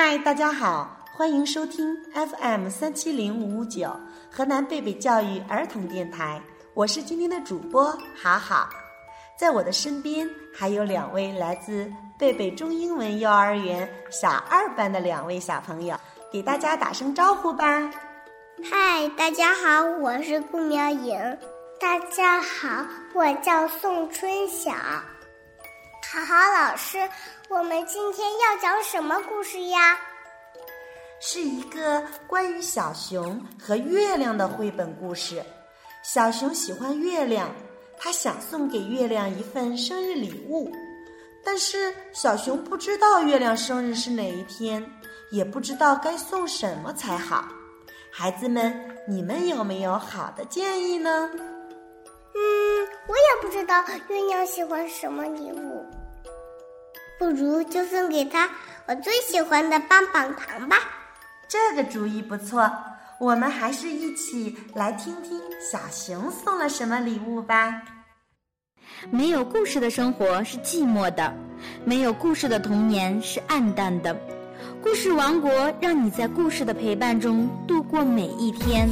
[0.00, 3.90] 嗨，大家好，欢迎收听 FM 三七零五五九
[4.30, 6.40] 河南贝贝教育儿童电台，
[6.72, 8.70] 我是今天的主播好好，
[9.36, 15.98] 在我的身边还有两位来自贝贝中英文幼儿园小二班的两位小朋友，
[16.32, 17.90] 给大家打声招呼吧。
[18.70, 21.18] 嗨，大家好，我是顾苗颖。
[21.80, 24.70] 大家好，我叫宋春晓。
[26.10, 27.06] 好好老师，
[27.50, 30.00] 我们今天要讲什么故事呀？
[31.20, 35.44] 是一个关于小熊和月亮的绘本故事。
[36.02, 37.54] 小熊喜欢月亮，
[37.98, 40.72] 他想送给月亮一份生日礼物，
[41.44, 44.82] 但是小熊不知道月亮生日是哪一天，
[45.30, 47.46] 也不知道该送什么才好。
[48.10, 51.30] 孩子们，你们有没有好的建议呢？
[52.34, 55.84] 嗯，我也不知道月亮喜欢什么礼物。
[57.18, 58.48] 不如就送给他
[58.86, 60.76] 我最喜欢的棒棒糖吧。
[61.48, 62.70] 这个主意不错，
[63.18, 67.82] 我们还是一起来听听小熊送了什么礼物吧。
[69.10, 71.34] 没有故事的生活是寂寞的，
[71.84, 74.16] 没有故事的童年是暗淡的。
[74.82, 78.88] 故事王国让你在故事的陪伴中度过每一天。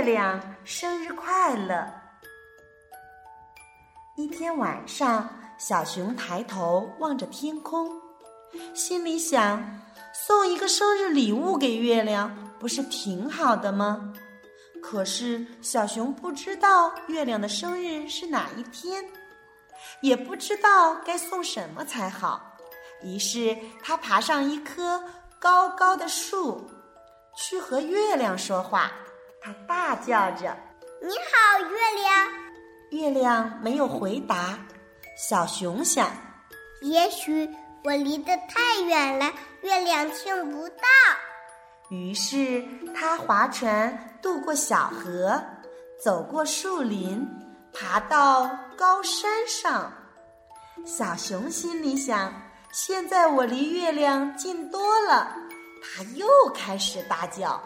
[0.00, 1.86] 月亮生日快乐！
[4.16, 8.00] 一天晚上，小熊抬头望着天空，
[8.72, 9.62] 心里想：
[10.14, 14.14] 送一个生日礼物给月亮，不是挺好的吗？
[14.82, 19.04] 可是小熊不知道月亮的生日是哪一天，
[20.00, 22.40] 也不知道该送什么才好。
[23.02, 25.04] 于是他爬上一棵
[25.38, 26.70] 高高的树，
[27.36, 28.90] 去和月亮说话。
[29.42, 30.56] 他大叫着
[31.00, 32.28] ：“你好，月亮！”
[32.90, 34.58] 月亮没有回答。
[35.16, 36.10] 小熊想
[36.82, 37.48] ：“也许
[37.84, 40.84] 我离得太远了，月亮听不到。”
[41.90, 42.62] 于是
[42.94, 45.42] 他划船渡过小河，
[46.02, 47.26] 走过树林，
[47.72, 49.92] 爬到高山上。
[50.84, 52.32] 小熊心里想
[52.72, 55.34] ：“现在我离月亮近多了。”
[55.82, 57.60] 他又开始大叫。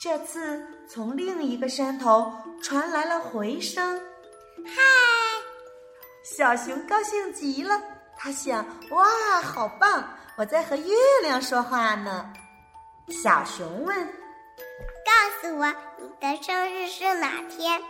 [0.00, 2.32] 这次从另一个山头
[2.62, 4.00] 传来了回声
[4.64, 4.72] ：“嗨！”
[6.22, 7.82] 小熊高兴极了，
[8.16, 9.04] 他想：“哇，
[9.42, 10.08] 好棒！
[10.36, 12.32] 我在和月亮说话呢。”
[13.10, 14.06] 小熊问
[15.04, 15.66] ：“告诉我，
[15.98, 17.82] 你的生日是哪天？”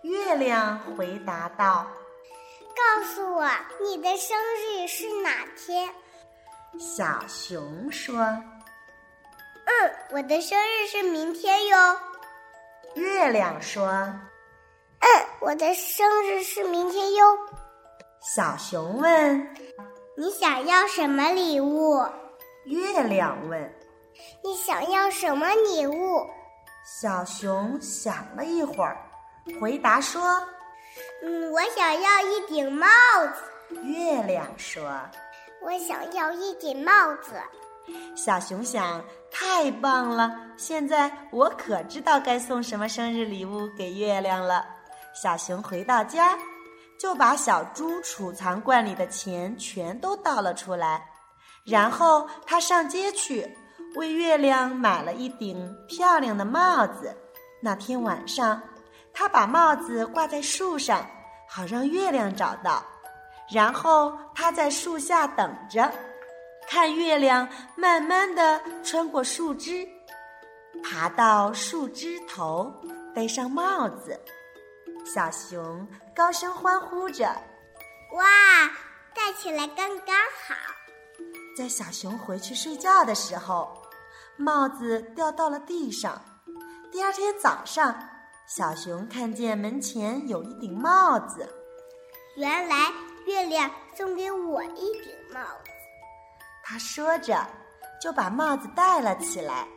[0.00, 1.86] 月亮回答道
[2.74, 3.46] ：“告诉我，
[3.82, 5.90] 你的生日是哪天？”
[6.80, 8.42] 小熊说。
[9.82, 11.76] 嗯，我的生日是明天哟。
[12.94, 13.88] 月亮说
[15.00, 15.08] ：“嗯，
[15.40, 17.38] 我的生日是明天哟。”
[18.22, 19.54] 小熊问
[20.16, 22.06] ：“你想要什么礼物？”
[22.66, 23.74] 月亮问
[24.44, 26.24] ：“你想要什么礼物？”
[26.86, 28.96] 小熊想了一会儿，
[29.60, 30.22] 回答说
[31.22, 32.86] ：“嗯，我想要一顶帽
[33.34, 33.42] 子。”
[33.82, 34.82] 月亮说
[35.62, 37.32] ：“我想要一顶帽子。”
[38.14, 40.32] 小熊想：“太棒了！
[40.56, 44.64] 现在我可知道该送什么生日礼物给月亮了。”
[45.14, 46.38] 小熊回到家，
[46.98, 51.04] 就把小猪储藏罐里的钱全都倒了出来，
[51.64, 53.48] 然后他上街去
[53.96, 57.16] 为月亮买了一顶漂亮的帽子。
[57.60, 58.60] 那天晚上，
[59.12, 61.04] 他把帽子挂在树上，
[61.48, 62.82] 好让月亮找到。
[63.50, 65.90] 然后他在树下等着。
[66.74, 69.86] 看月亮慢慢的穿过树枝，
[70.82, 72.68] 爬到树枝头，
[73.14, 74.20] 戴上帽子。
[75.06, 75.86] 小熊
[76.16, 77.26] 高声欢呼着
[78.14, 78.24] ：“哇，
[79.14, 80.16] 戴起来刚刚
[80.48, 80.56] 好！”
[81.56, 83.80] 在小熊回去睡觉的时候，
[84.36, 86.20] 帽子掉到了地上。
[86.90, 87.96] 第二天早上，
[88.48, 91.48] 小熊看见门前有一顶帽子。
[92.34, 92.92] 原来
[93.26, 95.63] 月亮送给我一顶帽子。
[96.64, 97.46] 他说着，
[98.00, 99.68] 就把帽子戴了起来。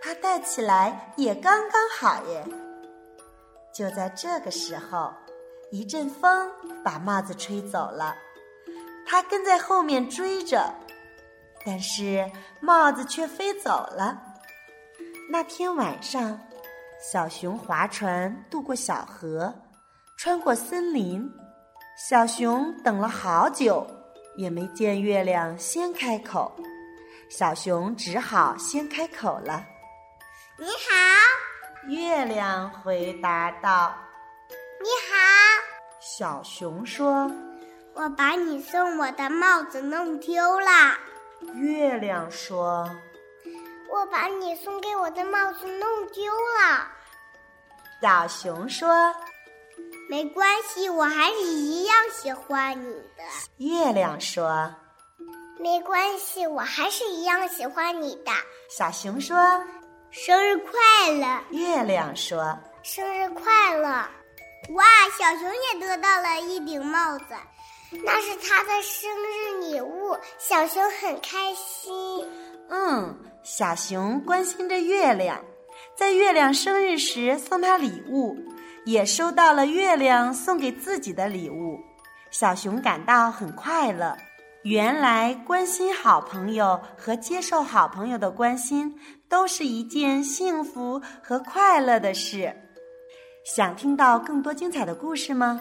[0.00, 2.44] 他戴起来也刚刚好耶。
[3.74, 5.12] 就在这个时候，
[5.72, 6.48] 一阵风
[6.84, 8.14] 把帽子吹走了。
[9.04, 10.72] 他跟在后面追着，
[11.64, 12.30] 但是
[12.60, 14.22] 帽子却飞走了。
[15.28, 16.40] 那天晚上，
[17.00, 19.52] 小熊划船渡过小河，
[20.16, 21.28] 穿过森林。
[22.08, 23.84] 小熊等了好久，
[24.36, 26.54] 也没见月亮先开口。
[27.28, 29.64] 小熊只好先开口了
[30.58, 33.94] ：“你好。”月亮回答道
[34.80, 35.16] ：“你好。”
[36.00, 37.30] 小熊说。
[37.98, 40.68] 我把你送我的帽子弄丢了，
[41.54, 42.86] 月亮说
[43.90, 46.30] ：“我把你送给我的帽子弄丢
[46.60, 46.86] 了。”
[48.02, 48.86] 小熊说
[50.08, 53.24] ：“没关系，我还是一样喜欢你的。”
[53.58, 54.72] 月亮说
[55.58, 58.32] ：“没关系，我还是一样喜欢你的。”
[58.70, 59.36] 小熊说
[60.10, 63.88] ：“生日快乐！”月亮说：“生日快乐！”
[64.74, 64.84] 哇，
[65.18, 67.26] 小熊也得到了一顶帽子。
[68.04, 72.28] 那是他的生日礼物，小熊很开心。
[72.68, 75.40] 嗯，小熊关心着月亮，
[75.96, 78.36] 在月亮生日时送他礼物，
[78.86, 81.78] 也收到了月亮送给自己的礼物。
[82.30, 84.16] 小熊感到很快乐。
[84.62, 88.98] 原来，关心好朋友和接受好朋友的关心，
[89.28, 92.54] 都是一件幸福和快乐的事。
[93.44, 95.60] 想听到更多精彩的故事吗？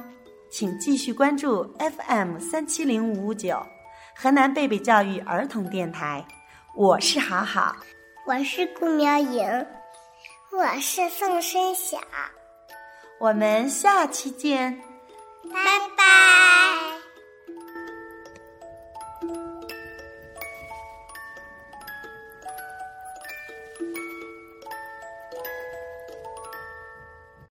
[0.51, 3.59] 请继续关注 FM 三七零五五九，
[4.15, 6.23] 河南贝贝教育儿童电台。
[6.75, 7.75] 我是好好，
[8.27, 9.43] 我是顾苗颖，
[10.51, 11.97] 我是宋申晓。
[13.17, 14.81] 我们下期见，
[15.51, 15.94] 拜拜。